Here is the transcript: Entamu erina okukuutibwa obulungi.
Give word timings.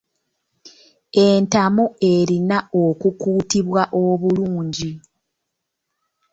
Entamu 1.27 1.85
erina 2.13 2.57
okukuutibwa 2.83 3.81
obulungi. 4.03 4.91